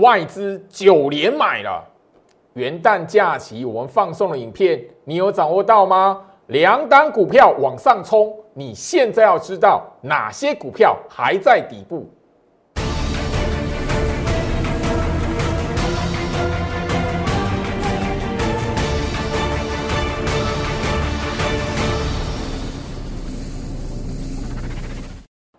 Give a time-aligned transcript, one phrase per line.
[0.00, 1.86] 外资九连买了。
[2.54, 6.22] 元旦假期我们放送的影片，你有掌握到吗？
[6.46, 12.10] 两档股票往上冲，你现在要知道哪些股票还在底部。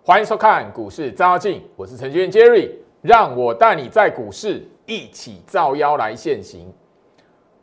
[0.03, 1.39] 欢迎收看股市照妖，
[1.75, 2.71] 我是程序员 Jerry，
[3.02, 6.71] 让我带你在股市一起造妖来现行。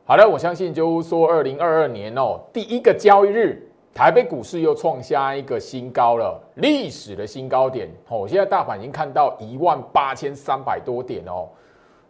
[0.05, 8.27] 好的，我相信就说二零二二年哦，第一个交易日，台北股市又创下一个新高了，历史的新高点哦。
[8.27, 11.49] 现在大盘已经看到一万八千三百多点哦，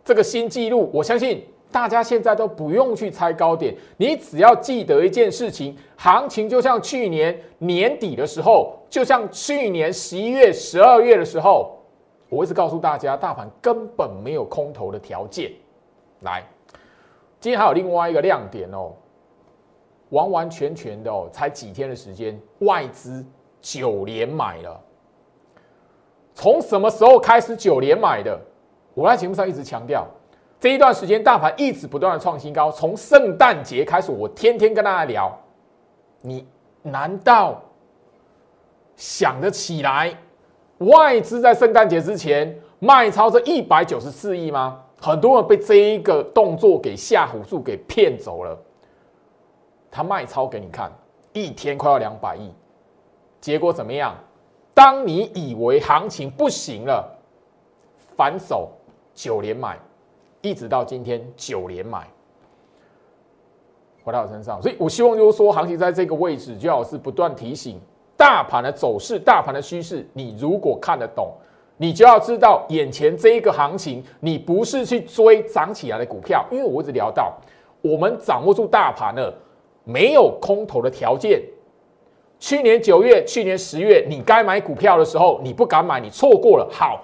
[0.05, 8.75] 这个新纪录，我相信大家现在都不用去猜高点，你只要记得一件事情，行情就像去年年底的时候。
[8.91, 11.78] 就像去年十一月、十二月的时候，
[12.29, 15.53] 我一直告诉大家，大盘根本没有空头的条件。
[16.21, 16.43] 来，
[17.41, 18.93] 今天还有另外一个亮点哦，
[20.11, 23.25] 完完全全的哦，才几天的时间，外资
[23.61, 24.81] 九连买了。
[26.35, 28.39] 从什么时候开始九连买的？
[28.95, 30.07] 我在节目上一直强调，
[30.61, 35.37] 这一段时间大盘一直不断的创新高，从圣诞节开始，我天天跟大家聊。
[36.21, 36.47] 你
[36.83, 37.63] 难道？
[38.97, 40.13] 想得起来，
[40.79, 44.81] 外资在圣诞节之前卖超这一百九十四亿吗？
[45.01, 48.57] 很多人被这一个动作给吓唬住，给骗走了。
[49.91, 50.93] 他卖超给你看，
[51.33, 52.53] 一天快要两百亿，
[53.41, 54.15] 结果怎么样？
[54.75, 57.09] 当你以为行情不行了，
[58.17, 58.71] 反手
[59.15, 59.79] 九连买，
[60.41, 62.07] 一直到今天九连买，
[64.05, 64.63] 回到我身上。
[64.63, 67.81] 所以我希望就是说，行情在这个位置，最好是不断提醒。
[68.19, 71.33] 大盘的走势，大盘的趋势，你如果看得懂，
[71.77, 77.33] 你就要知道眼前这一个行情，你不是去追涨起来的股票，因为我一直聊到，
[77.81, 79.33] 我们掌握住大盘了，
[79.85, 81.41] 没有空头的条件。
[82.41, 86.69] 去年九月、去年十月，你该买股票的时候，你不敢买，你错过了。
[86.73, 87.01] 好，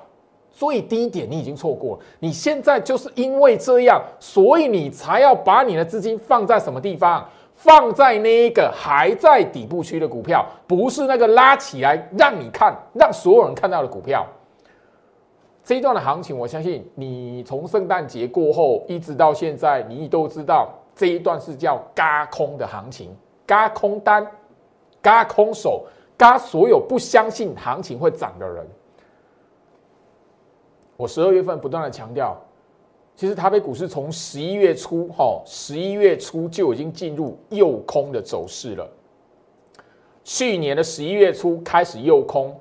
[0.51, 7.25] 最低点你已经错过了，你现在就是因为这样，所以你才要把你的资金放在什么地方？
[7.55, 14.27] 放在那一个还在底部区的股票，不是那个拉起来让你看、让所有人看到的股票。
[15.63, 23.17] 这一段的行情，我相信你从圣诞节过后一直到现在，你都知道这一段是叫嘎空的行情，
[23.47, 24.27] 嘎空单、
[25.01, 25.87] 嘎空手、
[26.19, 28.67] 嘎所有不相信行情会涨的人。
[30.97, 32.37] 我十二月份不断的强调。
[33.17, 38.89] 其实台北股市从十一月初，哈，十一月初就已经进入右空的走势了。
[40.25, 42.59] 去年的十一月初开始右空，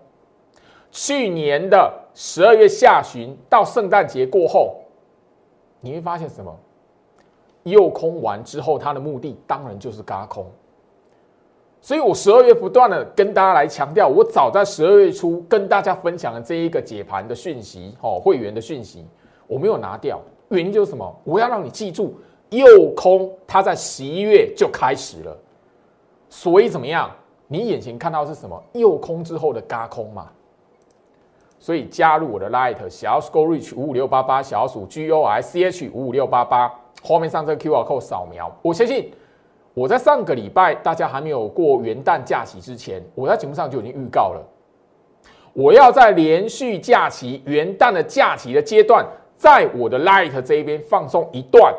[0.92, 4.75] 去年的十二月下旬到圣诞节过后，
[5.80, 6.56] 你会发现什么？
[7.63, 10.46] 右空完之后，它的目的当然就是嘎空。
[11.81, 19.06] 所以我十二月不断的跟大家来强调，我早在十二月初跟大家分享的这一个解盘的讯息，哦，会员的讯息，
[19.47, 20.22] 我没有拿掉。
[20.58, 21.22] 原因就是什么？
[21.24, 22.16] 我要让你记住，
[22.50, 25.38] 右空它在十一月就开始了，
[26.30, 27.12] 所以怎么样？
[27.47, 28.62] 你眼前看到是什么？
[28.74, 30.30] 右空之后的嘎空嘛。
[31.59, 38.53] 所以加入我的 Light 小鼠 Go Reach 五五六八八小鼠 G O I C H 五五六八八，画面上这个 Q R code 扫描。
[38.62, 39.12] 我相信
[39.74, 44.46] 我在上个礼拜大家还没有过元旦假期之前，我在节目上就已经预告了，
[45.53, 49.06] 我要在连续假期元旦的假期的阶段。
[49.44, 51.76] 在我的 Light 这一边放送一段，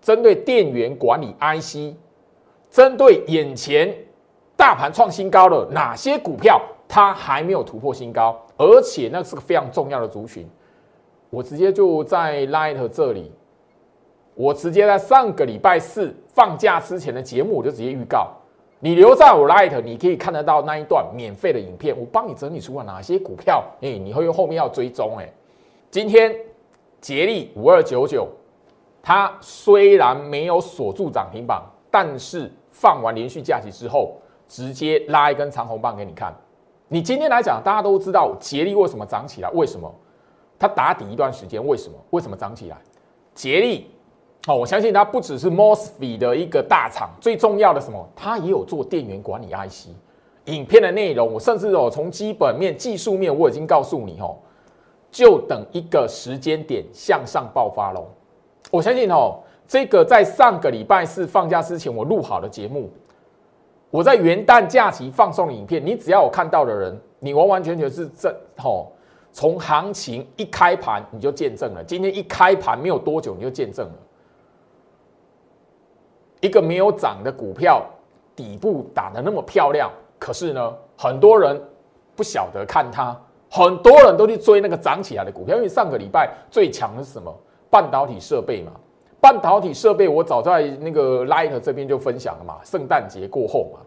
[0.00, 1.94] 针对电源管理 IC，
[2.70, 3.94] 针对眼前
[4.56, 10.48] 大盘创新高的哪些股票，它还没有突破新高，而且那是个非常重要的族群。
[11.28, 13.30] 我直接就在 Light 这里，
[14.34, 18.28] 我直接在上个礼拜四放假之前的节目，我就直接预告，
[18.80, 25.30] 你留在我 Light，你可以看得到那一段免费的影片，我帮你整理出了哪些股票，哎，你会用后面要追踪，哎，
[25.90, 26.34] 今天。
[27.00, 28.28] 捷力五二九九，
[29.02, 34.16] 它虽然没有锁住涨停板，但是放完连续假期之后，
[34.48, 36.34] 直接拉一根长红棒给你看。
[36.88, 39.50] 你今天来讲，大家都知道捷力为什么涨起来？
[39.50, 39.92] 为什么？
[40.58, 41.96] 它打底一段时间，为什么？
[42.10, 42.76] 为什么涨起来？
[43.34, 43.90] 捷力，
[44.48, 48.08] 哦，我相信它不只是 Mosfet 的一个大厂，最重要的什么？
[48.16, 49.90] 它也有做电源管理 IC。
[50.46, 54.36] 影片的内容，我甚至哦，从基本面、技术面，我已经告诉你哦。
[55.10, 58.06] 就等一个时间点向上爆发喽！
[58.70, 62.90] 我相信哦，这个在上个礼拜四放假之前我录好的节目，
[63.90, 68.92] 我在元旦假期放送的影片，你只要有看到的人，你完完全全是这吼
[69.32, 73.94] 从行情一开盘你就见证了，今天一开盘没有多久你就见证了，
[76.40, 77.84] 一个没有涨的股票
[78.36, 81.60] 底部打的那么漂亮，可是呢，很多人
[82.14, 83.18] 不晓得看它，
[83.50, 87.34] 很多人都去追那个涨起来的股票，因为上个礼拜最强的是什么？
[87.70, 88.72] 半导体设备嘛。
[89.20, 93.80] 半导体设备我早在那个 Light 这边就分享了嘛，圣诞节过后嘛。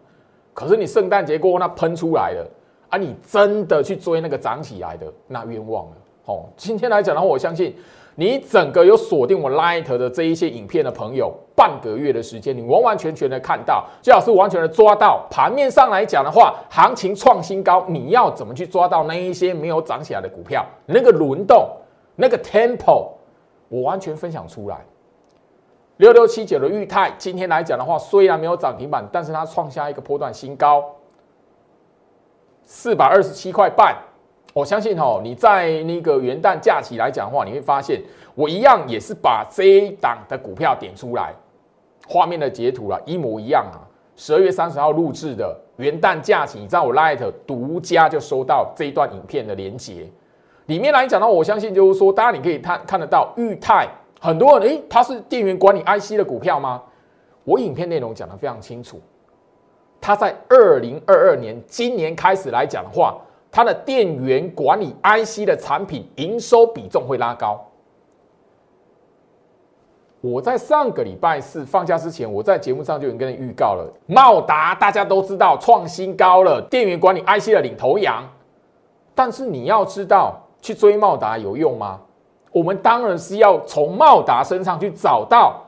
[0.52, 2.46] 可是你圣诞节过后那喷出来了。
[2.90, 5.92] 啊，你真的去追那个涨起来的，那冤枉了。
[6.26, 7.74] 哦，今天来讲的话，我相信
[8.14, 20.64] 你整个有锁定我 Light 的这一些影片的朋友，半个月的时间，你完完全全的看到，最好是完全的抓到盘面上来讲的话，行情创新高，你要怎么去抓到那一些没有涨起来的股票？
[20.86, 21.68] 那个轮动，
[22.16, 23.08] 那个 Tempo，
[23.68, 24.78] 我完全分享出来。
[25.98, 30.84] 六六七九的裕泰，今天来讲的话，虽然没有涨停板，但是它创下一个波段新高。
[32.64, 33.96] 四百二十七块半，
[34.54, 38.02] 我相信哦，你在那个元旦假期来讲的话，你会发现
[38.34, 41.34] 我一样也是把这一档的股票点出来，
[42.06, 43.80] 画面的截图啦，一模一样啊。
[44.14, 50.06] 十二月三十号录制的元旦假期，你知道我 Light 独家就收到这一段影片的连接，
[50.66, 53.88] 里面来讲到，我相信就是说，大家你可以看看得到裕泰，
[54.20, 56.82] 很多人诶，它是电源管理 IC 的股票吗？
[57.44, 59.00] 我影片内容讲得非常清楚。
[60.00, 63.16] 它在二零二二年今年开始来讲的话，
[63.50, 67.64] 它的电源管理 IC 的产品营收比重会拉高。
[70.22, 78.24] 我在上个礼拜四放假之前，我在节目上就已经跟你预告了，茂达大家都知道创新高了，电源管理 IC 的领头羊。
[79.14, 82.00] 但是你要知道，去追茂达有用吗？
[82.52, 85.60] 我们当然是要从茂达身上去找到。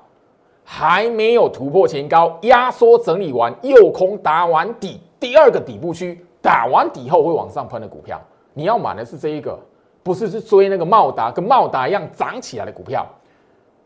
[0.66, 8.18] 还没有突破前高，压缩整理完，右空打完底，第二个底部区打完底后会往上喷的股票，
[8.54, 9.58] 你要买的是这一个，
[10.02, 13.06] 不是是追那个茂达跟茂达一样涨起来的股票。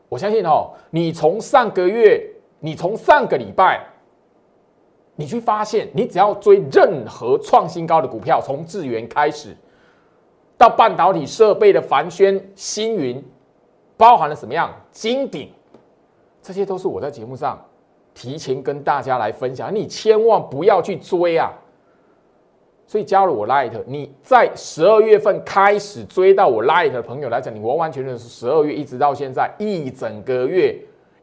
[0.08, 2.25] 我相信哦，你从上个月，
[2.60, 3.84] 你从上个礼拜，
[5.16, 9.55] 你去发现，你只要追任何创新高的股票，从智源开始，
[10.56, 13.22] 到半导体设备的凡轩、星云，
[13.96, 15.50] 包含了什么样金鼎。
[16.40, 17.62] 这些都是我在节目上
[18.14, 21.52] 提前跟大家来分享，你千万不要去追啊！
[22.88, 30.75] 所以加入我 Light，你在十二月份开始追到我 Light 的朋友来讲，你完完全全是十二月一直到现在一整个月，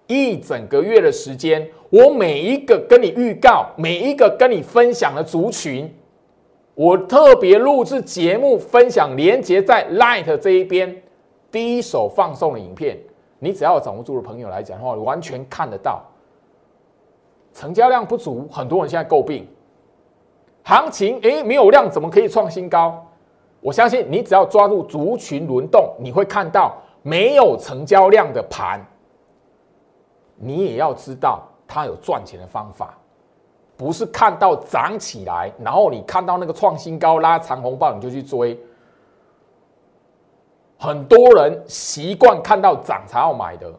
[0.06, 5.91] 一整个月的时间，我每一个跟你预告，每一个跟你分享的族群，
[6.75, 10.95] 我特别录制节目分享连接在 Light 这一边，
[11.51, 12.95] 第一手放送的影片。
[13.39, 16.03] 你只要掌握住的朋友来讲的话，完全看得到，
[17.53, 19.47] 成交量不足，很多人现在诟病，
[20.65, 23.06] 行情诶没有量怎么可以创新高？
[23.62, 28.83] 我相信你只要抓住族群轮动，你会看到没有成交量的盘，
[30.35, 32.97] 你也要知道它有赚钱的方法，
[33.77, 38.59] 不是看到涨起来，然后你看到那个创新高拉长红棒你就去追。
[40.79, 43.71] 很多人习惯看到涨才要买的，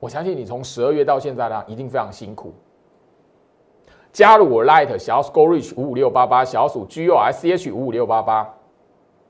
[0.00, 2.54] 我相信你从十二月到现在呢，一定非常辛苦。
[4.14, 8.48] 加入我 Light 小鼠 Go Reach 五五六八八，小鼠 G O S H 五五六八八。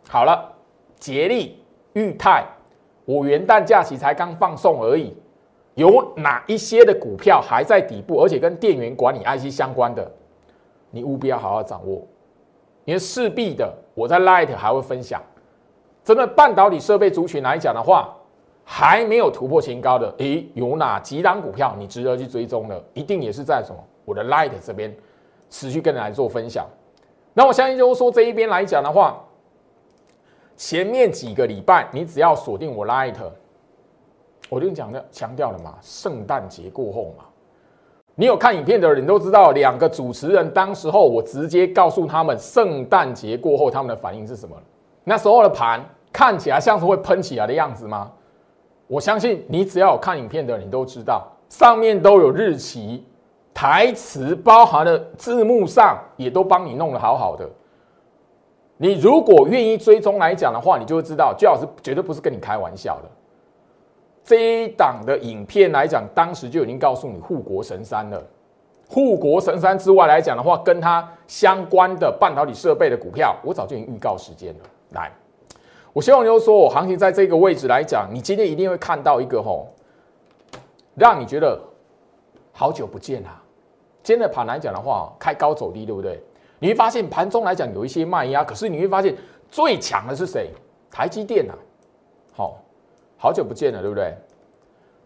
[0.06, 0.52] 好了，
[0.98, 1.58] 捷力、
[1.94, 2.44] 裕泰，
[3.06, 5.16] 我元旦假期才刚放送而已。
[5.72, 10.06] 有哪一些的股票还在底部，而且跟电源管理 IC 相关的，
[10.90, 12.06] 你务必要好好掌握。
[12.84, 15.18] 因为势必的，我在 Light 还会分享。
[16.04, 18.14] 针对半导体设备族群来讲的话，
[18.62, 22.84] 还没有突破前高的，诶，有哪几档股票你值得去追踪的？
[22.92, 24.94] 一定也是在什么我的 Light 这边
[25.50, 26.66] 持续跟你来做分享。
[27.32, 29.22] 那我相信就是说这一边来讲的话，
[30.56, 33.16] 前面几个礼拜你只要锁定我 Light，
[34.48, 37.24] 我就讲的强调了嘛，圣诞节过后嘛，
[38.14, 44.56] 你有看影片的人都知道，两个主持人当时候我直接告诉他们，圣诞节过后他们的反应是什么？
[45.02, 48.12] 那时候的盘看起来像是会喷起来的样子吗？
[48.86, 53.04] 我相信你只要有看影片的，你都知道上面都有日期、
[53.54, 57.48] 台词，包含的字幕上也都帮你弄得好好的。
[58.76, 63.08] 你如果愿意追踪来讲的话，你就会知道，最好是绝对不是跟你开玩笑的。
[64.24, 68.20] 这一档的影片来讲，当时就已经告诉你护国神山了。
[68.88, 74.64] 护国神山之外来讲的话，跟它相关的半导体设备的股票，我早就已经预告时间了。
[74.90, 75.12] 来，
[75.92, 79.68] 我希望就是说我行情在这个位置来讲，你今天一定会看到一个吼，
[80.96, 81.58] 让你觉得
[82.52, 83.40] 好久不见啊。
[84.04, 86.22] 今天的盘来讲的话，开高走低，对不对？
[86.58, 89.16] 你会发现盘中来讲有一些卖压，可是你会发现
[89.50, 90.50] 最强的是谁？
[90.90, 91.54] 台积电啊，
[92.34, 92.58] 好，
[93.16, 94.14] 好久不见了，对不对？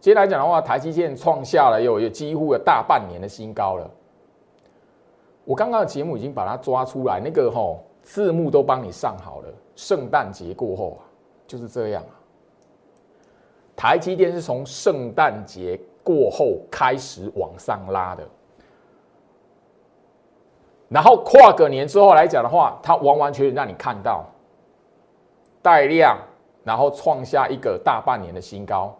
[0.01, 3.89] 今天来讲的话，台积电创下了有有几乎有大半年的新高了。
[5.45, 9.47] 我刚刚的节目已经把它抓出来，那个吼字幕都帮你上好了。
[9.75, 11.07] 圣诞节过后啊，
[11.47, 12.13] 就是这样啊。
[13.77, 18.27] 台积电是从圣诞节过后开始往上拉的，
[20.89, 24.25] 然后跨个年之后来讲的话，它完完全全让你看到
[25.61, 26.17] 带量，
[26.63, 28.95] 然后创下一个大半年的新高，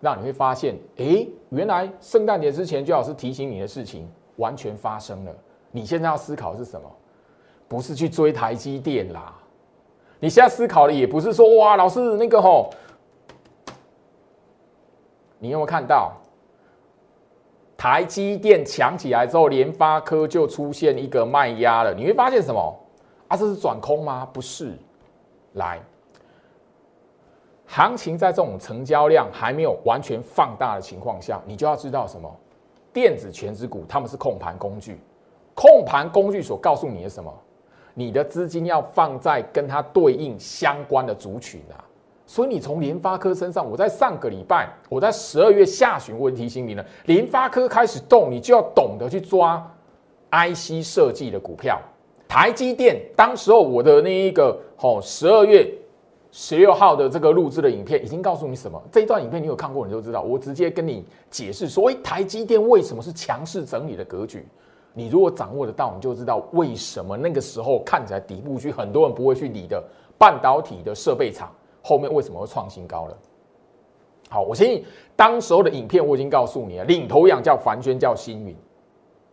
[0.00, 5.32] 让你会发现，哎，原来圣诞节之前最好是提醒你的事情完全发生了。
[5.70, 6.90] 你现在要思考是什么？
[7.68, 9.34] 不是去追台积电啦。
[10.20, 12.70] 你现在思考的也不是说哇，老师那个吼，
[15.38, 16.12] 你有没有看到
[17.84, 21.92] 台积电强起来之后，联发科就出现一个卖压了？
[21.92, 22.74] 你会发现什么？
[23.28, 24.26] 啊，这是转空吗？
[24.32, 24.72] 不是。
[25.52, 25.78] 来，
[27.66, 32.34] 行情在这种成交量还没有完全放大的情况下，你就要知道什么？
[32.90, 34.98] 电子全值股他们是控盘工具。
[35.54, 37.30] 控盘工具所告诉你的什么？
[37.92, 41.84] 你的资金要放在跟它对应相关的族群啊。
[42.26, 49.62] 所以你从联发科身上，我在上个礼拜，我在十二月下旬问题心里呢，联发科开始动，你就要懂得去抓
[50.30, 51.80] IC 设计的股票。
[52.26, 55.70] 台积电，当时候我的那一个哦，十二月
[56.32, 58.82] 十六号的这个录制的影片，已经告诉你什么？
[58.90, 60.22] 这一段影片你有看过，你就知道。
[60.22, 64.48] 我直接跟你解释说，哎，台积电为什么是强势整理的格局？
[64.94, 69.82] 你如果掌握得到，你就知道为什么那个时候看起来底部区很多人不会去理的
[70.18, 71.52] 半导体的设备厂，
[71.84, 73.16] 后面为什么会创新高了？
[74.30, 74.82] 好，我相信
[75.14, 78.56] 当时候的影片我已经告诉你了，领头羊叫凡轩，叫星云。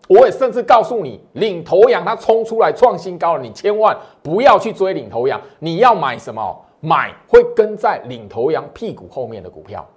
[0.10, 6.66] 我也甚至告诉你，领头羊它冲出来创新高了，你千万不要去追领头羊，你要买什么？
[6.82, 9.88] 买会跟在领头羊屁股后面的股票。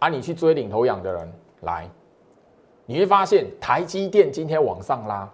[0.00, 1.32] 啊，你去追领头羊的人
[1.62, 1.88] 来。
[2.84, 5.32] 你会发现台积电今天往上拉，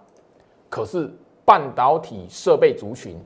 [0.69, 1.11] 可是
[1.43, 3.19] 半导体设备族群，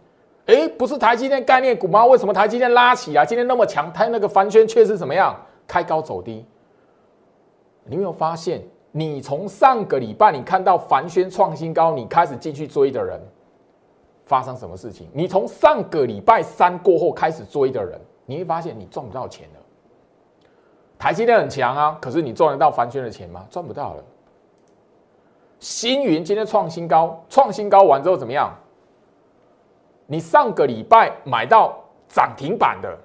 [0.48, 2.06] 哎，不是台积电概念股吗？
[2.06, 3.92] 为什么台积电拉起来今天那么强？
[3.94, 5.36] 它那个凡轩却是怎么样？
[5.68, 6.46] 开高走低。
[7.84, 8.62] 你有没有发现？
[8.92, 13.22] 你从上个礼拜你看到凡轩创新高，你开始进去追的人，
[14.26, 15.08] 发生什么事情？
[15.14, 19.60] 你从上个礼拜三过后开始追的人，你会发现你赚不到钱了。
[21.00, 23.46] 台积电很强啊，可是你赚得到凡轩的钱吗？
[23.50, 24.04] 赚不到了。
[25.60, 28.54] 星云今天创新高，创新高完之后怎么样？
[30.12, 31.74] 你上个礼拜买到
[32.10, 32.98] 涨停板的，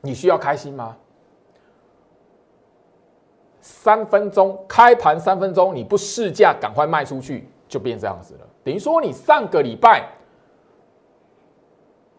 [0.00, 0.96] 你需要开心吗？
[3.60, 8.40] 三分钟开盘三分钟，你不试价赶快卖出去，就变这样子了。
[8.64, 10.08] 等于说你上个礼拜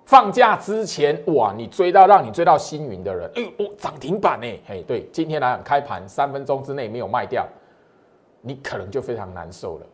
[0.05, 4.61] 放假之前，哇，你追到让你追到星云的人，哎呦，涨停板呢？
[4.67, 7.47] 嘿，对，今天来讲开盘三分钟之内没有卖掉。
[8.41, 9.85] 你可能就非常难受了。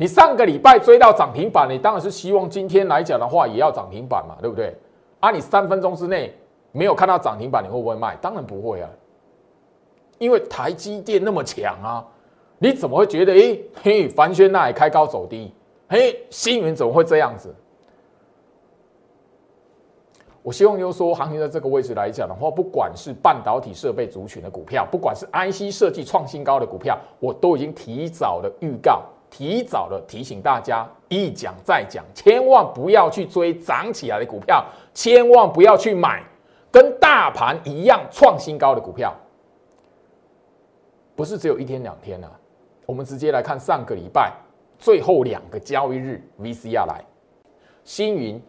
[0.00, 4.74] 你上个礼拜追到涨停板，你当然是希望今天来讲的话也要涨停板嘛，对不对？
[5.20, 6.34] 啊，你三分钟之内
[6.72, 8.16] 没有看到涨停板，你会不会卖？
[8.18, 8.88] 当然不会啊，
[10.16, 12.02] 因为台积电那么强啊，
[12.58, 13.34] 你怎么会觉得？
[13.34, 15.52] 哎，嘿，凡轩那里开高走低，
[15.86, 17.54] 嘿，星云怎么会这样子？
[20.42, 36.22] 我希望就是说，行情在这个位置来讲的话，不管是半导体设备族群的股票，不管是 IC 设计创新高的股票，我都已经提早的预告，提早的提醒大家，一讲再讲，千万不要去追涨起来的股票，千万不要去买
[36.70, 39.14] 跟大盘一样创新高的股票。
[41.14, 42.30] 不是只有一天两天啊，
[42.86, 44.32] 我们直接来看上个礼拜
[44.78, 47.04] 最后两个交易日，VCR 来，
[47.84, 48.42] 星云。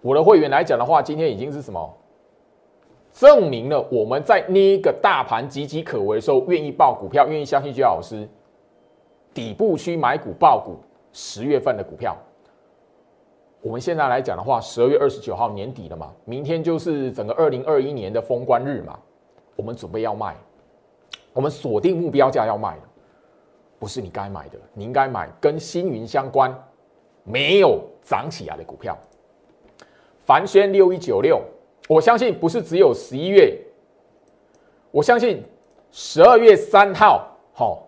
[0.00, 1.98] 我的会员来讲的话，今天已经是什么？
[3.12, 8.28] 证明了我们在那一个大盘岌岌可危的时候，愿意报股票，愿意相信居老师，
[9.34, 10.78] 底部区买股报股，
[11.12, 12.16] 十月份的股票。
[13.60, 18.98] 我们现在来讲的话，十二月二十九号年底了嘛，明天就是整个二零二一年的封关日嘛，
[19.56, 20.36] 我们准备要卖，
[21.32, 22.82] 我们锁定目标价要卖的，
[23.78, 26.54] 不是你该买的，你应该买跟星云相关
[27.22, 28.96] 没有涨起来的股票。
[30.26, 31.42] 凡轩六一九六，
[31.88, 33.58] 我相信不是只有十一月，
[34.90, 35.42] 我相信
[35.90, 37.83] 十二月三号，好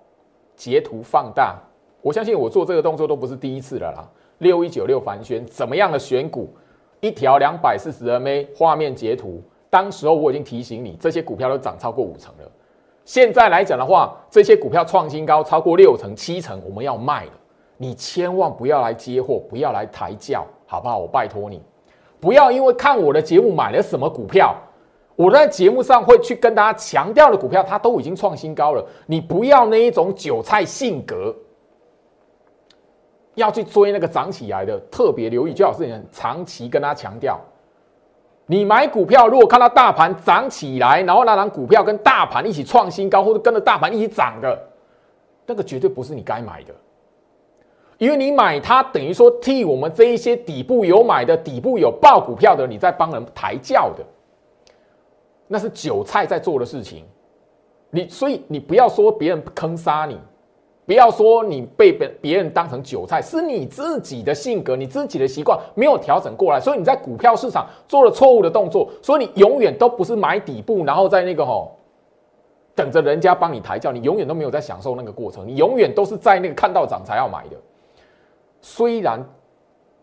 [0.57, 1.57] 截图放大，
[2.03, 4.09] 我相信我做这个动作都不是第一次了啦。
[4.39, 6.49] 六一九六凡轩怎么样的选股？
[7.01, 12.51] 一条两百四十 MA 画面截图，当时候我已经提醒你，这些股票都涨超过五成了。
[13.05, 17.33] 现在来讲的话，这些股票创新高超过六成七成，我们要卖了，
[17.77, 20.99] 你千万不要来接货，不要来抬轿，好不好？
[20.99, 21.63] 我拜托你。
[22.19, 24.57] 不要因为看我的节目买了什么股票，
[25.17, 28.87] 我在节目上会去跟大家强调的股票，它都已经创新高了。
[29.07, 31.35] 你不要那一种韭菜性格，
[33.35, 37.41] 要去追那个涨起来的，特别留意，最好是你长期跟他强调。
[38.45, 44.57] 你买股票，如果看到大盘涨起来，然后那张股票跟大盘一起创新高，或者跟着大盘一起涨的，
[45.47, 46.75] 那个绝对不是你该买的。
[47.99, 54.05] 因为你买它，等于说替我们这一些底部有买的、底部有爆股票的，你在帮人抬轿的，
[55.47, 57.05] 那是韭菜在做的事情。
[57.91, 60.19] 你所以你不要说别人坑杀你，
[60.85, 71.77] 不要说你被别别人当成韭菜，是你自己的性格、你自己的习惯没有调整过来，所以你在股票市场做了错误的动作，所以你永远都不是买底部，然后在那个吼
[72.75, 77.57] 等着人家帮你抬轿，你永远都没有在享受那个过程，你永远都是在那个看到涨才要买的。
[78.61, 79.25] 虽然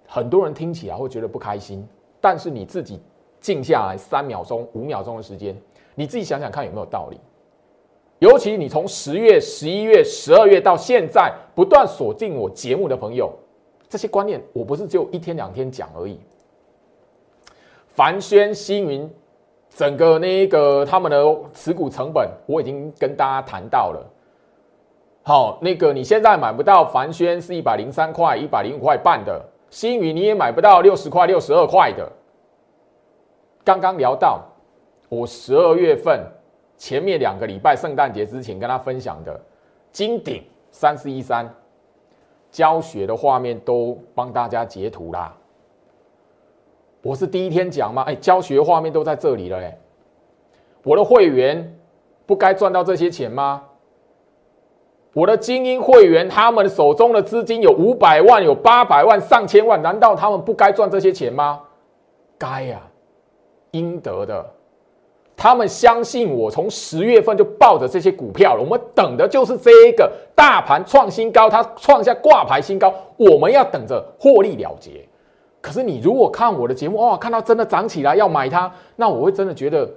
[0.08, 1.88] 很多人听起来会觉得不开心，
[2.20, 3.00] 但是你自己
[3.44, 5.54] 静下来三秒钟、五秒钟的时间，
[5.96, 7.20] 你自己想想看有没有道理。
[8.20, 13.30] 尤其你从十月、十一月、十二月到现在不断锁定我节目的朋友，
[13.90, 16.18] 这些观念我不是只有一天两天讲而已。
[17.90, 19.12] 凡轩、星云，
[19.70, 24.10] 整个那个他们的持股成本，我已经跟大家谈到了。
[25.22, 32.10] 好，那个你现在买不到凡轩是一百零三块、一百零五块半的，星云你也买不到六十块、六十二块的。
[33.64, 34.42] 刚刚聊到
[35.10, 36.22] 我十二月份
[36.78, 39.40] 前面两个礼拜圣诞节之前跟他分享的
[39.92, 41.48] 金鼎三四一三
[42.52, 45.36] 教学的画面都帮大家截图啦。
[47.02, 48.04] 我是第一天讲吗？
[48.04, 49.78] 哎，教学画面都在这里了哎。
[50.84, 51.78] 我的会员
[52.26, 53.64] 不该赚到这些钱吗？
[55.14, 61.62] 我的精英会员，他们手中的资金有五百万、有八百万、上千万，难道他们不该赚这些钱吗？
[62.38, 62.82] 该呀，
[63.74, 64.44] 应得的。
[65.36, 68.64] 他们相信我，从十月份就抱着这些股票了。
[68.64, 75.08] 我们等的就是这一个大盘创新高，它创下挂牌新高，我们要等着获利了结。
[75.62, 79.90] 可是你如果看我的节目，哇，看到真的涨起来要买它，那我会真的觉得。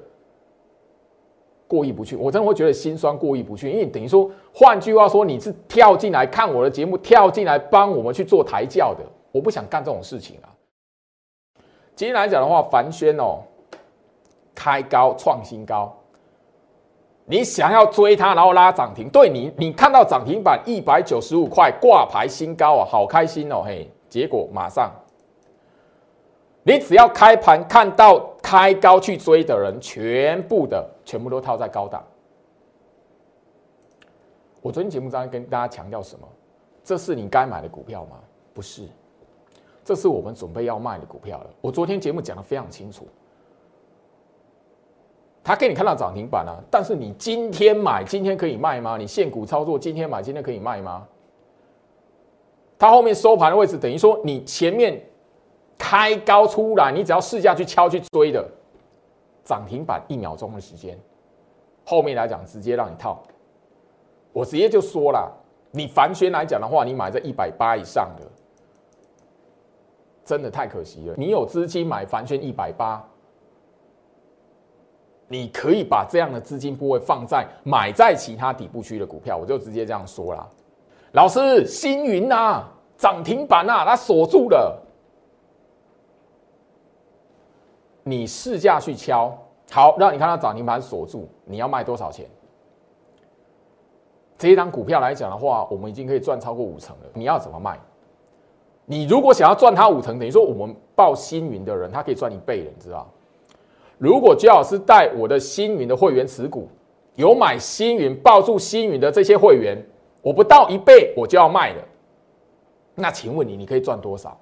[1.69, 3.69] 过意不去，我真的会觉得心酸，过意不去。
[3.69, 9.01] 因为等于说，换句话说，你是跳进来看我的节目，跳进来帮我们去做抬轿的。
[9.33, 10.47] 我不想干这种事情啊。
[11.97, 13.43] 今天来讲的话，凡轩哦，
[14.57, 15.95] 开高创新高，
[17.27, 24.91] 你想要追它，然后拉涨停，对你，你看到涨停板一百九十五块挂牌新高啊，好开心哦，嘿，结果马上。
[26.65, 32.03] 你只要开盘看到开高去追的人，全部的全部都套在高档。
[34.61, 36.27] 我昨天节目中跟大家强调什么？
[36.83, 38.17] 这是你该买的股票吗？
[38.53, 38.89] 不是，
[39.85, 41.51] 这是我们准备要卖的股票了。
[41.61, 43.07] 我昨天节目讲的非常清楚，
[45.47, 48.97] 他给你看到涨停板了，但是你今天买，今天可以卖吗？
[48.99, 51.07] 你现股操作，今天买，今天可以卖吗？
[52.77, 55.01] 它后面收盘的位置，等于说你前面。
[55.79, 58.43] 开高出来，你只要试驾去敲去追的，
[59.45, 60.99] 涨停板一秒钟的时间，
[61.85, 63.23] 后面来讲直接让你套。
[64.33, 65.31] 我直接就说了，
[65.71, 68.25] 你凡轩来讲的话，你买在一百八以上的，
[70.25, 71.15] 真的太可惜了。
[71.19, 73.07] 你有资金买凡轩一百八，
[75.29, 80.49] 你可以把这样的资金部位放在买在其他底部区的股票，我就直接这样说了。
[81.13, 84.83] 老师，星云啊，涨停板啊，它锁住了。
[88.05, 89.37] 你试驾去敲，
[89.71, 92.25] 好，让你看到涨停板锁住，你要卖多少钱？
[94.39, 97.07] 这一张股票来讲的话，我们已经可以赚超过五成了。
[97.15, 97.81] 你要怎么卖？
[98.85, 103.11] 你如果想要赚它五成，等于说我们报星云的人，他可以赚一倍了，你知道？
[103.99, 106.69] 如果最好是带我的星云的会员持股，
[107.15, 109.83] 有买星云抱住星云的这些会员，
[110.21, 111.83] 我不到一倍我就要卖了。
[112.95, 114.39] 那请问你，你可以赚多少？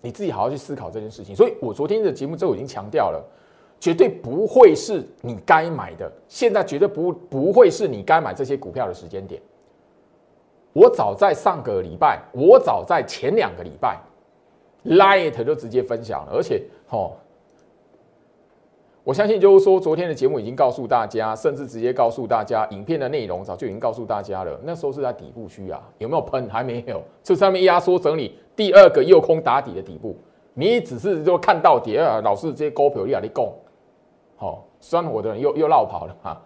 [0.00, 3.22] 你自己好好去思考这件事情，所以我昨天的节目之后已经强调了，
[3.78, 9.42] 绝对不会是你该买的，现在绝对不不会是你该买这些股票的时间点。
[10.72, 13.98] 我早在上个礼拜，我早在前两个礼拜
[14.86, 17.12] ，Light 就直接分享了，而且哦。
[19.02, 24.60] 我相信就是说，昨天的节目已经告诉大家，甚至直接告诉大家，影片的内容早就已经告诉大家了。
[24.62, 26.46] 那时候是在底部区啊，有没有喷？
[26.50, 30.14] 还没有，这上面压缩整理第二个右空打底的底部，
[30.52, 33.54] 你只是就看到底啊，老是这些高票力啊，你供，
[34.36, 36.42] 好酸我的人又又绕跑了啊。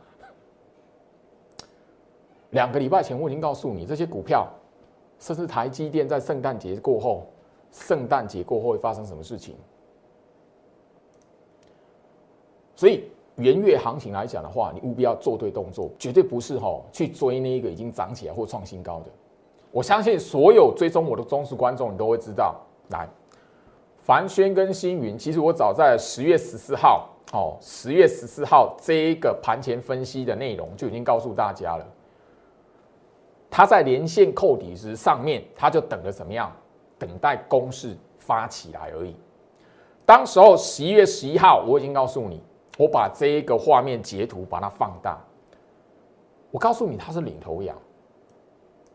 [2.51, 4.49] 两个礼拜前我已经告诉你，这些股票，
[5.19, 7.27] 甚至台积电在圣诞节过后，
[7.73, 9.57] 圣诞节过后会发生什么事情？
[12.85, 13.03] 所以
[13.37, 19.07] 元月行情来讲的话，你务必要做对动作，绝对不是哈去追那一个已经涨起来或创新高的。
[19.73, 22.61] 我相信所有追踪我的忠实观众，你都会知道。
[22.90, 23.09] 来，
[23.97, 31.87] 凡轩跟星云，其实我早在十月十四号，哦，十月十四号这一个盘前分析的内容就已经告诉大家了。
[33.51, 36.53] 他在连线扣底时上面，他就等着怎么样？
[36.99, 39.16] 等待攻势发起来而已。
[40.05, 42.42] 当时候十一月十一号，我已经告诉你，
[42.76, 45.18] 我把这一个画面截图把它放大，
[46.50, 47.76] 我告诉你它是领头羊。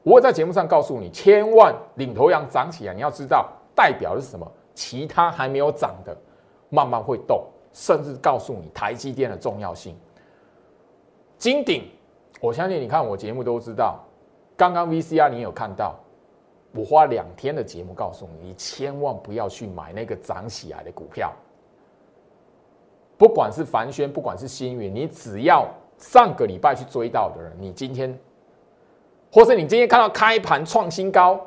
[0.03, 4.49] 我在节目上告诉你，千万领头羊涨起来，你要知道代表的是什么？
[4.73, 6.17] 其他还没有涨的，
[6.69, 9.97] 慢慢会动，甚至告诉你台积电的重要性。
[11.37, 11.83] 金鼎，
[12.39, 13.99] 我相信你看我节目都知道，
[14.55, 15.95] 刚刚 VCR 你有看到，
[16.73, 21.33] 我花两天的节目告诉你，你千万不要去买那个涨起来的股票，
[23.19, 28.17] 不管是凡轩，不管是新云，你只要上个礼拜去追到的人，你今天。
[29.29, 31.37] 或是你今天看到开盘创新高，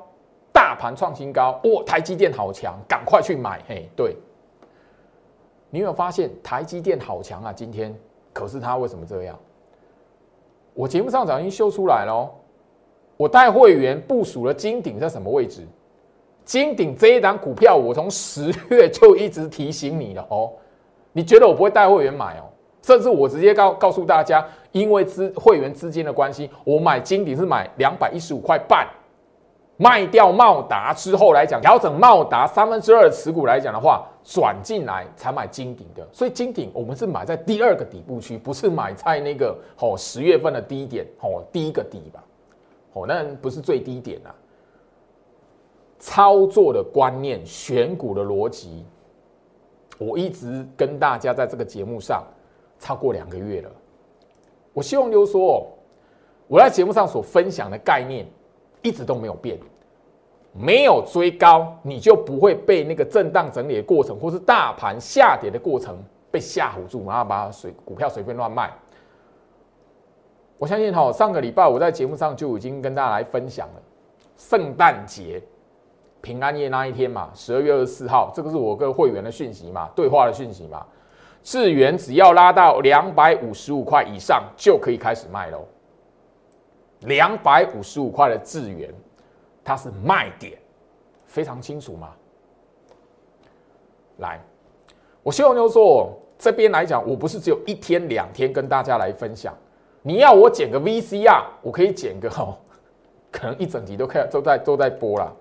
[0.52, 3.61] 大盘创新高，哇，台积电好强，赶快去买。
[3.66, 4.14] 嘿，对，
[5.70, 7.52] 你有没有发现台积电好强啊？
[7.54, 7.98] 今天
[8.35, 9.37] 可是它为什么这样？
[10.74, 12.30] 我节目上早已经秀出来了。
[13.16, 15.66] 我带会员部署了金鼎在什么位置？
[16.44, 20.52] 金鼎这一档股票，我从十月就一直提醒你了哦。
[21.12, 22.44] 你觉得我不会带会员买哦？
[22.83, 28.88] 甚至我直接告告诉大家，因为资会员资金的关系，我买金鼎是买两百一十五块半，
[29.77, 36.05] 卖掉茂达之后来讲，调整茂达三分之二的持股来讲的话，转进来才买金鼎的。
[36.11, 42.25] 所以金鼎我们是买在第二个底部区，不是买在那个哦十月份的低点哦第一个底吧，
[42.94, 44.35] 哦那不是最低点啊。
[46.01, 48.85] 操作的观念、选股的逻辑，
[49.98, 52.22] 我一直跟大家在这个节目上。
[52.78, 53.70] 超过两个月了，
[54.72, 55.64] 我希望就是说，
[56.48, 58.26] 我在节目上所分享的概念
[58.83, 59.57] 一直都没有变，
[60.52, 65.96] 没有追高，你就不会被那个震荡整理的过程，或是大盘下跌的过程
[66.28, 68.72] 被吓唬住，然后把水股票随便乱卖。
[70.59, 73.83] 我相信哈，上个礼拜我在节目上就已经跟大家来分享了，
[74.37, 75.40] 圣诞节
[76.22, 80.87] 平安夜那一天嘛，十二月二十四号，这个是我跟会员的讯息嘛，对话的讯息嘛。
[81.42, 85.66] 智源只要拉到两百五十五块以上就可以开始卖喽。
[87.00, 88.88] 两百五十五块的智源，
[89.64, 90.56] 它是卖点，
[91.26, 92.11] 非常清楚吗？
[94.18, 94.40] 来，
[95.24, 99.52] 我希望就是说，这边来讲，我不是只有一天两天跟大家来分享。
[100.02, 102.56] 你要我剪个 VCR，我可以剪个哦，
[103.32, 105.37] 可能一整集都开都在都在播了。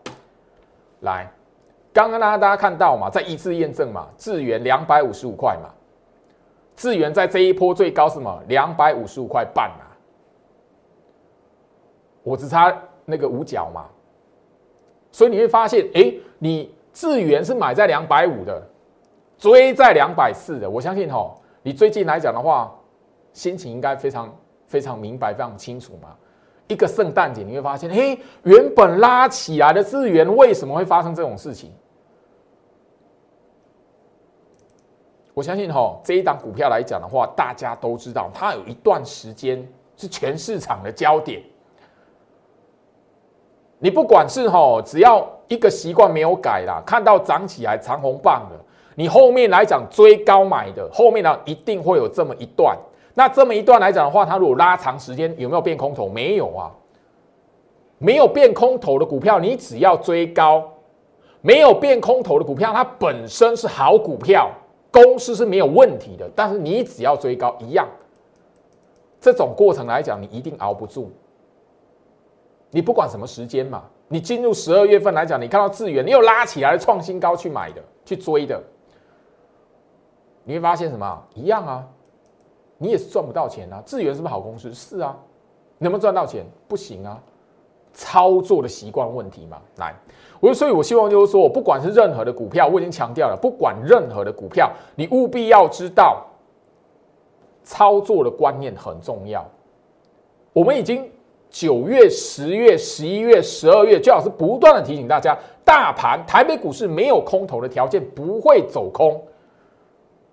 [1.01, 1.31] 来，
[1.93, 5.69] 刚刚大家大家看到嘛，在一次验证嘛，智源两百五十五块嘛。
[6.75, 8.41] 智源在这一波最高是什么？
[8.47, 9.85] 两百五十五块半啊！
[12.23, 13.85] 我只差那个五角嘛，
[15.11, 18.63] 所以你会发现，哎，你智源是买在两百五的，
[19.37, 20.69] 追在两百四的。
[20.69, 22.73] 我相信哈，你最近来讲的话，
[23.33, 24.33] 心情应该非常
[24.65, 26.15] 非常明白、非常清楚嘛。
[26.71, 31.69] 一个圣诞节，你会发现，嘿，原本拉起来的资源为什么会发生这种事情？
[35.33, 41.43] 我相信哈，这一档股票来讲的话，大家都知道，它有一段时间是全市场的焦点。
[43.79, 48.55] 你不管是哈，只要一个习惯没有改啦，看到涨起来长红棒的，
[48.95, 52.77] 你后面来讲追高买的，后面呢一定会有这么一段。
[53.13, 56.07] 那这么一段来讲的话，它如果拉长时间，有没有变空头？
[56.07, 56.71] 没有啊，
[57.97, 60.63] 没有变空头的股票，你只要追高，
[61.41, 64.49] 没有变空头的股票，它本身是好股票。
[64.93, 67.87] 公司是没有问题的，但是你只要追高一样，
[69.21, 71.09] 这种过程来讲，你一定熬不住。
[72.71, 78.61] 你不管什么时间嘛，你进入十二月份来讲，你看到资源，你又拉起来创新高去买的，去追的，
[80.43, 81.23] 你会发现什么？
[81.35, 81.87] 一样啊，
[82.81, 83.81] 你也是赚不到钱啊。
[83.85, 84.73] 智源是不是好公司？
[84.73, 85.15] 是啊，
[85.77, 86.43] 能不能赚到钱？
[86.67, 87.21] 不行啊。
[87.93, 89.93] 操作的习惯问题嘛，来，
[90.39, 96.25] 我所以，我希望就是说，我不管是任何的股票，我已经强调了，不管任何的股票，你务必要知道，
[97.65, 99.45] 操作的观念很重要。
[100.53, 101.11] 我们已经
[101.49, 109.21] 九月、十月、十一月、十二月，最好是不断的提醒大家，大盘台北股市没有空头的条件，不会走空。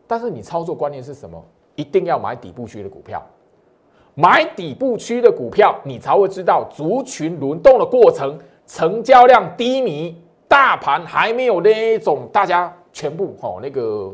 [0.07, 1.45] 但是你操作观念是什么？
[1.79, 3.25] 一定要买底部区的股票。
[4.15, 8.37] 买底部区的股票，你才会知道族群轮动的过程，
[8.67, 14.13] 成交量低迷，大盘还没有那种大家全部吼那个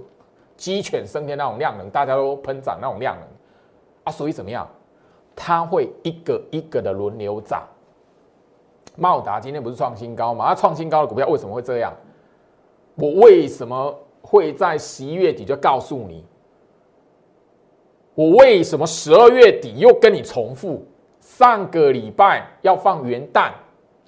[0.59, 3.27] 鸡犬升天那种量能，大家都喷涨那种量能
[4.05, 4.68] 啊，所以怎么样？
[5.35, 7.62] 它会一个一个的轮流涨。
[8.96, 10.48] 茂达今天不是创新高吗？
[10.48, 11.90] 它创新高的股票为什么会这样？
[12.96, 16.24] 我为什么会在十一月底就告诉你？
[18.14, 20.85] 我为什么十二月底又跟你重复？
[21.20, 23.50] 上个礼拜要放元旦，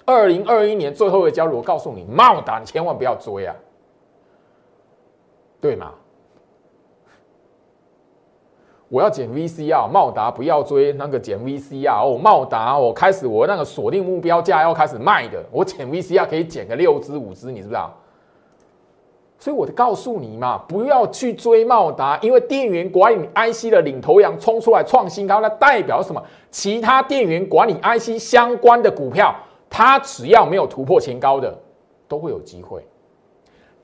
[0.05, 3.55] 二零二一年最后一个交易，我告诉你，茂达你千万不要追啊，
[5.59, 5.93] 对吗？
[8.87, 17.93] 我要减 VCR，茂达不要追那个减 VCR 哦，茂达我开始我那个锁定目标价要开始卖的，我减 VCR 可以减个六支五支，你知不知道？
[19.39, 26.23] 所以我就告诉你嘛，不要去追茂达，因为电源管理 IC 的领头羊冲出来创新高，那代表什么？
[26.49, 29.35] 其他电源管理 IC 相关的股票，
[29.69, 31.55] 它只要没有突破前高的，
[32.07, 32.83] 都会有机会。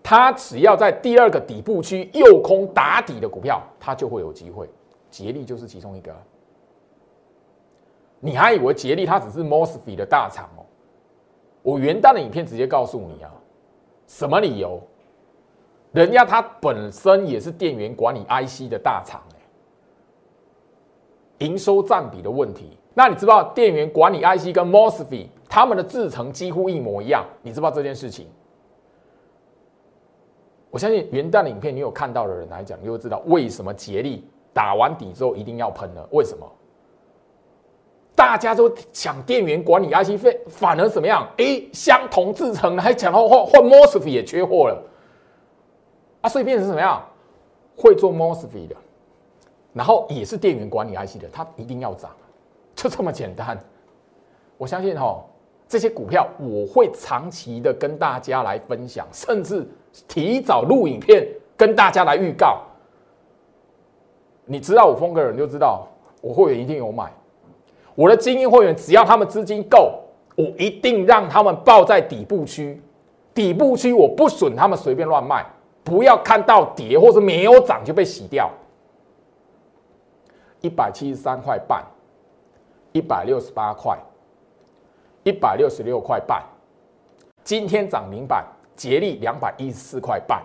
[0.01, 4.67] 它只要在第二个底部区右空打底的股票，它就会有机会。
[5.11, 6.11] 捷力就是其中一个。
[8.19, 10.65] 你还以为捷力它只是 Mosfet 的大厂哦？
[11.61, 13.31] 我元旦的影片直接告诉你啊，
[14.07, 14.81] 什么理由？
[15.93, 19.39] 人家它本身也是电源管理 IC 的大厂哎，
[21.45, 22.77] 营收占比的问题。
[22.95, 27.25] 那你知道电源管理 IC 跟 Mosfet 他们的制程几乎一模一样？
[27.41, 28.27] 你知道这件事情？
[30.69, 36.07] 我相信元旦的影片你有看到的人来讲，你就知道为什么杰力打完底之后一定要喷了？
[36.11, 36.51] 为什么？
[38.15, 41.27] 大家都抢电源管理 IC 费，反而怎么样？
[41.37, 44.83] 哎，相同制程还抢到换换 Mosfet 也缺货了。
[46.23, 47.03] 啊，所以变成什么样？
[47.75, 48.75] 会做 Mosfet 的，
[49.73, 52.11] 然后也是电源管理 IC 的，它一定要涨，
[52.75, 53.59] 就这么简单。
[54.57, 55.21] 我相信哈，
[55.67, 59.67] 这些股票我会长期的跟大家来分享，甚至
[60.07, 62.61] 提早录影片跟大家来预告。
[64.45, 65.87] 你知道我风格的人就知道，
[66.21, 67.11] 我会员一定有买。
[67.95, 69.99] 我的精英会员只要他们资金够，
[70.35, 72.79] 我一定让他们抱在底部区，
[73.33, 75.43] 底部区我不准他们随便乱卖。
[75.83, 78.49] 不要看到跌或者没有涨就被洗掉。
[80.61, 81.85] 一百七十三块半，
[82.93, 83.97] 一百六十八块，
[85.23, 86.41] 一百六十六块半，
[87.43, 90.41] 今天涨停板，竭力两百一十四块半。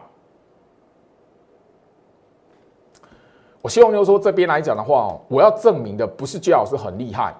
[3.62, 7.32] 我希望就说这边来讲的话，我要证明的不是居老师很厉害，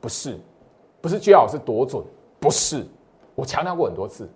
[0.00, 0.38] 不是，
[1.00, 2.02] 不是居老师多准，
[2.40, 2.86] 不是，
[3.34, 4.26] 我强调过很多次。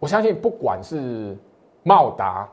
[0.00, 1.36] 我相信，不管是
[1.82, 2.48] 茂达，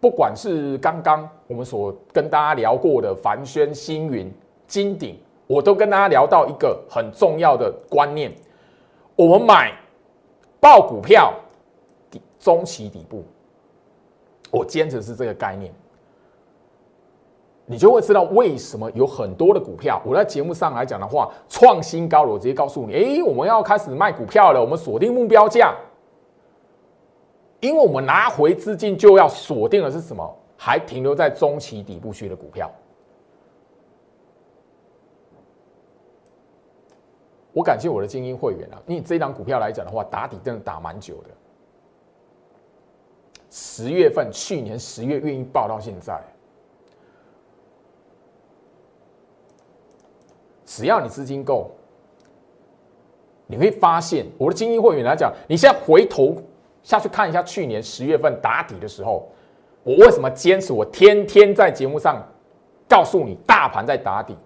[0.00, 4.30] 不管是刚刚我们所跟大家聊过的凡轩、星云、
[4.66, 8.30] 金鼎，我都跟大家聊到一个很重要的观念：
[9.16, 9.72] 我们买
[10.60, 11.32] 爆股票
[12.10, 13.24] 底中期底部，
[14.50, 15.72] 我坚持是这个概念，
[17.64, 25.74] 你就会知道为什么有很多的股票，我在节目上来讲的话，创新高了，我直接告诉你，哎，我们要开始卖股票了，我们锁定目标价。
[27.60, 30.36] 因为我们拿回资金就要锁定的是什么？
[30.56, 32.70] 还停留在中期底部区的股票。
[37.52, 41.30] 我感谢我的精英会员啊，因为这档股票来讲的话，打底真的打蛮久的。
[43.50, 46.22] 十月份，去年十月愿意报到现在，
[50.64, 51.70] 只要你资金够，
[53.46, 56.36] 你会发现我的精英会员来讲，你现在回头。
[56.82, 59.30] 下去看一下去年十月份打底的时候，
[59.82, 60.72] 我为什么坚持？
[60.72, 62.22] 我天天在节目上
[62.88, 64.36] 告诉你，大盘在打底。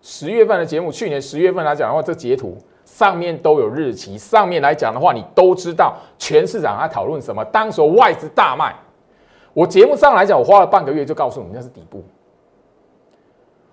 [0.00, 7.42] 十月份的节目，去年十月份来讲的话，这截图上面都有日期，上面来讲的话，你都知道全市场在讨论什么。
[7.46, 8.74] 当时外资大卖，
[9.54, 12.04] 我节目上来讲，我花了半个月就告诉你那是底部。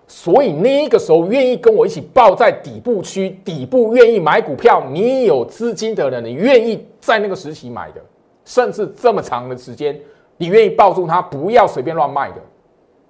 [0.08, 8.00] 所以那个时候愿意跟我一起抱在底部区，底部愿意买股票，你有资金的人，你愿意在那个时期买的，
[8.44, 9.98] 甚至这么长的时间，
[10.36, 12.36] 你愿意抱住它，不要随便乱卖的。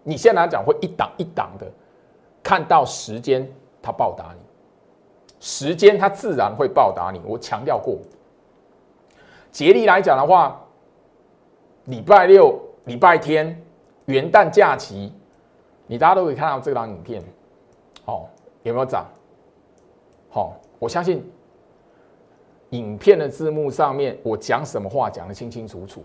[0.05, 1.66] 你现在来讲会一档一档的，
[2.42, 3.50] 看到时间
[3.81, 4.40] 它报答你，
[5.40, 7.20] 时间它自然会报答你。
[7.26, 7.98] 我强调过，
[9.50, 10.61] 竭力来讲的话，
[11.87, 13.61] 礼拜六、礼拜天、
[14.07, 15.12] 元旦假期。
[15.87, 17.23] 你大家都可以看到这张影片，
[18.07, 18.27] 哦，
[18.62, 19.07] 有没有涨？
[20.31, 21.23] 好，我相信
[22.71, 26.03] 影片的字幕上面我讲什么话讲的清清楚楚，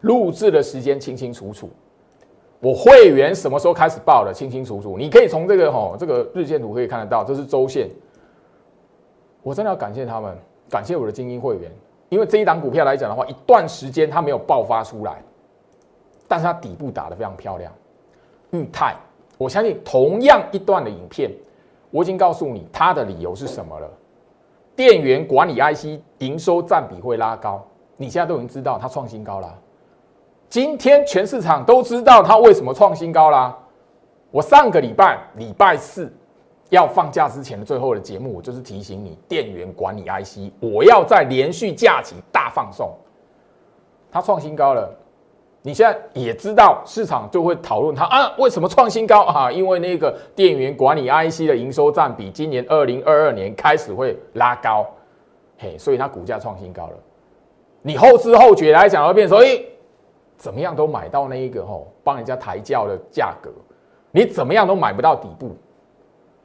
[0.00, 1.70] 录制的时间清清楚楚，
[2.58, 7.88] 我会员什么时候开始报的清清楚楚，你可以从这个哈这个日线图可以看得到，这是周线。
[9.42, 10.36] 我真的要感谢他们，
[10.68, 11.70] 感谢我的精英会员，
[12.08, 15.22] 因为这一档股票来讲的话，一段时间它没有爆发出来，
[16.26, 17.72] 但是它底部打得非常漂亮。
[18.52, 18.96] 裕泰，
[19.36, 21.30] 我相信同样一段的影片，
[21.90, 23.90] 我已经告诉你它的理由是什么了。
[24.74, 27.62] 电源管理 IC 营收占比会拉高，
[27.96, 29.58] 你现在都已经知道它创新高了。
[30.48, 33.58] 今天全市场都知道它为什么创新高啦。
[34.30, 36.10] 我上个礼拜礼拜四
[36.70, 42.94] 要放假之前的最后的节目，我就是提醒你，电源管理 IC 我要在连续假期大放送，
[44.10, 44.90] 它创新高了。
[45.64, 49.50] 你现在也知道市场就会讨论它啊，为什么创新高啊？
[49.50, 54.84] 因为那个电源管理 IC 的营收占比今年二零二二年开始会拉高，
[55.58, 56.94] 嘿，所以它股价创新高了。
[57.80, 59.64] 你后知后觉来讲，要变所以
[60.36, 63.48] 怎么样都买到那一个吼帮人家抬轿的价格。
[64.10, 65.56] 你怎么样都买不到底部，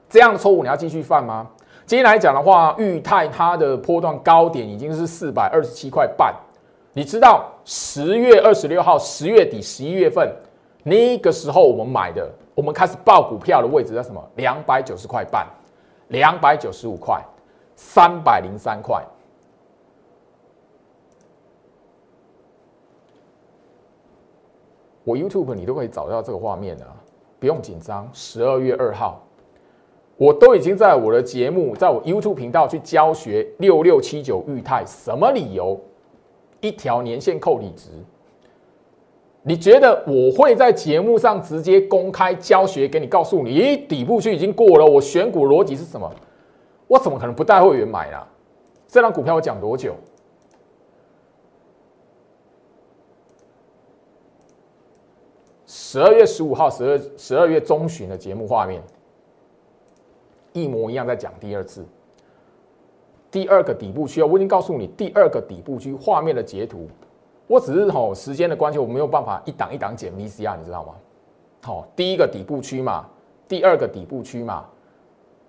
[0.08, 1.48] 这样的错误你要继续犯吗？
[1.88, 6.36] 今天来讲的话，裕泰它的波段高点已经是四百二十七块半。
[6.98, 10.36] 你知道十月二十六号，十月底十一月份
[10.82, 14.20] 那个时候我们买的，我们开始报股票的位置在什么？
[14.38, 15.46] 两百九十块半，
[16.08, 17.24] 两百九十五块，
[17.76, 19.00] 三百零三块。
[25.04, 26.98] 我 YouTube 你都可以找到这个画面啊。
[27.40, 29.22] 不用紧张，十二月二号，
[30.16, 35.80] 我都已经在我的节目，在我 YouTube 频道去教学六六七九裕泰，什么理由？
[36.62, 37.90] 一条年线扣理值，
[39.44, 46.12] 你觉得我会在节目上直接公开教学给你，告诉你，咦，底部区已经过了，我选股逻辑是什么？
[46.88, 48.28] 我怎么可能不带会员买啊？
[48.88, 49.94] 这张股票我讲多久？
[55.66, 58.82] 十二月十五号，十二十二月中旬的节目画面，
[60.54, 61.86] 一模一样，在讲第二次，
[63.38, 66.88] 第二个底部区啊，我已经告诉你第二个底部区画面的截图，
[67.46, 70.96] 我只是吼时间的关系，我没有办法一档一档剪 VCR，你知道吗？
[71.62, 73.06] 好，第一个底部区嘛，
[73.48, 74.66] 第二个底部区嘛，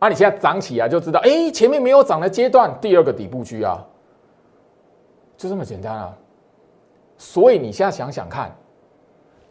[0.00, 3.82] 啊，你现在涨起来就知道，哎，前面没有涨的阶段，第二个底部区啊，
[5.38, 6.14] 就这么简单啊，
[7.16, 8.54] 所以你现在想想看。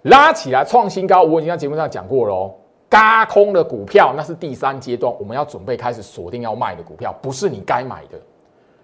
[0.04, 2.56] 拉起来创新高，我已经在节目上讲过了。
[2.90, 8.18] 嘎空的股票那是第三阶段，我们要准备开始锁定要卖的股票，不是你该买的。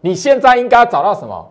[0.01, 1.49] 你现在应该找到什么？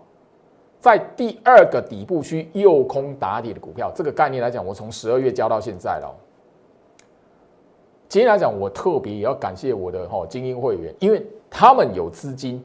[0.78, 6.14] 在第二个底部区右空打底的股票，这个概念来讲，我从十二月教到现在了。
[8.08, 12.62] 今天来讲，我特别也要感谢我的哈精英会员，因为他们有资金，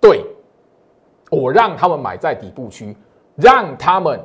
[0.00, 0.24] 对
[1.30, 2.96] 我让他们买在底部区，
[3.36, 4.18] 让他们。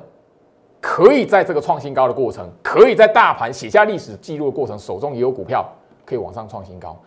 [0.90, 5.70] 可以在这个创新高的过程，可以在大盘写下历史记录的过程，手中也有股票
[6.06, 6.98] 可以往上创新高。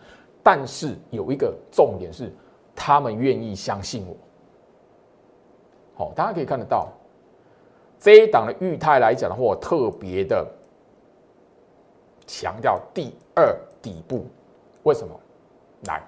[0.43, 2.31] 但是有一个重点是，
[2.75, 4.15] 他们愿意相信我。
[5.95, 6.89] 好，大家可以看得到
[7.99, 10.47] 这一档的裕泰来讲的话，我特别的
[12.27, 14.27] 强调第二底部。
[14.83, 15.19] 为什么？
[15.87, 16.03] 来，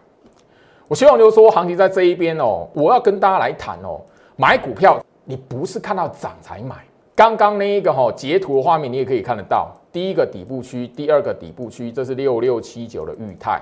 [0.87, 3.99] 我希望就是说，行情在这一边哦，我要跟大家来谈哦，
[4.35, 6.85] 买股票你不是看到涨才买。
[7.15, 13.61] 刚刚那一个哈截图的画面，你也可以看得到，第一个底部区，第二个底部区，这是六六七九的裕泰，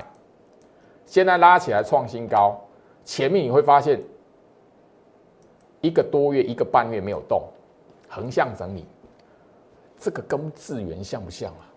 [1.06, 2.58] 现在拉起来创新高，
[3.04, 4.02] 前面你会发现
[5.82, 7.44] 一个多月、一个半月没有动，
[8.08, 8.86] 横向整理，
[10.00, 11.68] 这个跟智源像不像啊？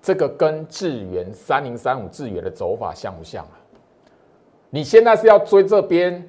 [0.00, 3.60] 这个跟智源三零三五智源的走法像不像啊？
[4.70, 6.26] 你现在是要追这边？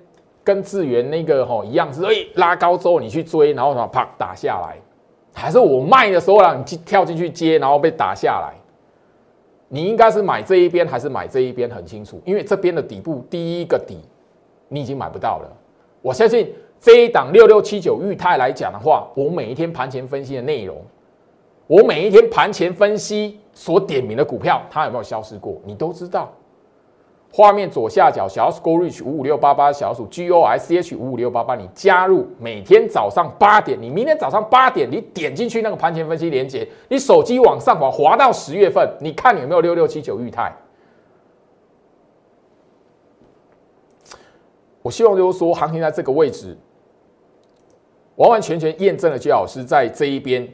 [0.50, 4.76] 跟智源那个吼一样，是哎拉高之后你去追，然后什么啪打下来，
[5.32, 8.58] 还是我卖的时候让你去跳进去接，然后被打下来？
[9.68, 11.70] 你应该是买这一边还是买这一边？
[11.70, 14.00] 很清楚，因为这边的底部第一个底
[14.70, 15.58] 你已经买不到了。
[16.02, 20.78] 我相信这一档六六七九裕泰来讲的话，我每一天盘前分析的内容，
[21.68, 25.62] 我每一天盘前分析所点名的股票，它有没有消失过？
[25.64, 26.28] 你都知道。
[27.32, 40.52] 画面左下角小鼠 Go Reach 五五六八八小鼠 G O S H 五五六八八，你加入每天早上八点，你明天早上八点，你点进去那个盘前分析连接，你手机往上滑，滑到十月份，你看你有没有六六七九裕泰？
[44.82, 46.58] 我希望就是说，行情在这个位置，
[48.16, 50.52] 完完全全验证了居老师在这一边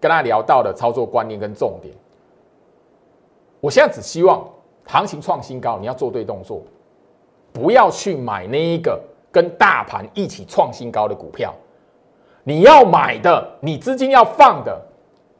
[0.00, 1.94] 跟他聊到的操作观念跟重点。
[3.60, 4.44] 我现在只希望。
[4.86, 6.62] 行情创新高，你要做对动作，
[7.52, 9.00] 不要去买那一个
[9.30, 11.54] 跟大盘一起创新高的股票。
[12.42, 14.80] 你要买的，你资金要放的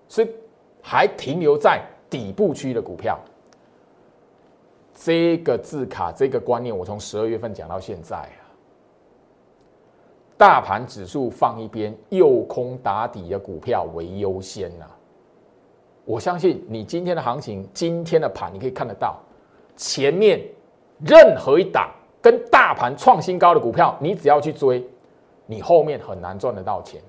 [0.08, 0.28] 是
[0.82, 3.18] 还停留在底部区的股票。
[4.94, 8.42] 这个字卡，这个观念，我从十二月份讲到现在啊。
[10.36, 14.86] 大盘指数放一边，诱空打底的股票为优先呐。
[16.04, 19.18] 我相信你今天的行情，今天的盘你可以看得到，
[19.80, 20.38] 前面
[21.06, 21.88] 任何一档
[22.20, 24.86] 跟大盘创新高的股票，你只要去追，
[25.46, 27.00] 你后面很难赚得到钱。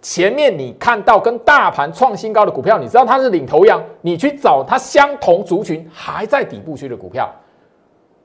[0.00, 7.28] 前面你看到跟大盘创新高的股票，你知道它是领头羊，你去找它相同族群还在底部区的股票，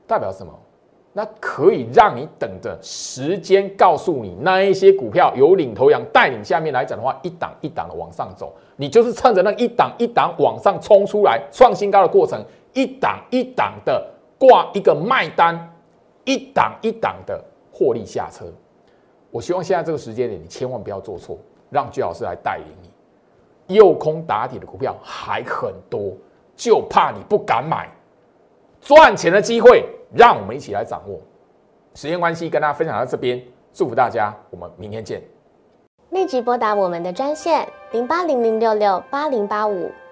[0.05, 0.53] 代表什么？
[1.11, 12.45] 那可以让你等着时间告诉你，那一些股票有领头羊带领，下面来讲的话，一档一档的往上走，你就是趁着那一档一档往上冲出来创新高的过程，
[12.75, 14.07] 一档一档的
[14.37, 15.57] 挂一个卖单，
[16.25, 18.45] 一档一档的获利下车。
[19.31, 21.39] 我希望现在这个时间点，你千万不要做错。
[21.71, 26.13] 让居老师来带领你，诱空打底的股票还很多，
[26.55, 27.89] 就怕你不敢买，
[28.79, 31.19] 赚钱的机会，让我们一起来掌握。
[31.95, 35.21] 时间关系，跟大家分享到这边，祝福大家，我们明天见。
[36.11, 39.91] 立即拨打我们的专线零八零零六六八零八五